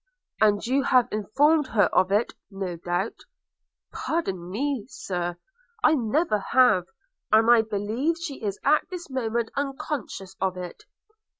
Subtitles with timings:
[0.41, 3.19] 'And you have informed her of it, no doubt?'
[3.93, 5.37] 'Pardon me, Sir,
[5.83, 6.85] I never have;
[7.31, 10.85] and I believe she is at this moment unconscious of it.'